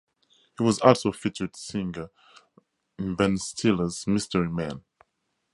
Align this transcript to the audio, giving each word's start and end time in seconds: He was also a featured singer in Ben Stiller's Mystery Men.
He 0.57 0.63
was 0.63 0.79
also 0.79 1.09
a 1.09 1.13
featured 1.13 1.55
singer 1.55 2.09
in 2.97 3.13
Ben 3.13 3.37
Stiller's 3.37 4.07
Mystery 4.07 4.49
Men. 4.49 4.83